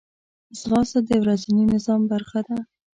[0.59, 2.57] ځغاسته د ورځني نظام برخه ده